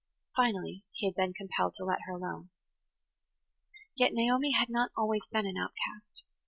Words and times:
Finally, 0.35 0.83
he 0.93 1.05
had 1.05 1.13
been 1.13 1.31
compelled 1.31 1.75
to 1.75 1.83
let 1.85 2.01
her 2.07 2.13
alone. 2.13 2.49
[Page 3.99 4.05
103] 4.05 4.05
Yet 4.05 4.13
Naomi 4.13 4.51
had 4.53 4.67
not 4.67 4.89
always 4.97 5.27
been 5.27 5.45
an 5.45 5.57
outcast. 5.57 6.23